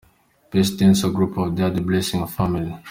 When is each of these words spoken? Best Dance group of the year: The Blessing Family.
Best 0.49 0.79
Dance 0.79 1.03
group 1.09 1.37
of 1.37 1.55
the 1.55 1.61
year: 1.61 1.69
The 1.71 1.81
Blessing 1.81 2.25
Family. 2.25 2.75